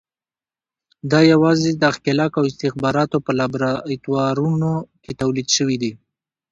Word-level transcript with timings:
دا 1.11 1.19
یوازې 1.33 1.71
د 1.75 1.83
ښکېلاک 1.95 2.31
او 2.39 2.43
استخباراتو 2.51 3.17
په 3.25 3.31
لابراتوارونو 3.39 4.71
کې 5.03 5.11
تولید 5.21 5.47
شوي 5.57 5.77
دي. 5.83 5.91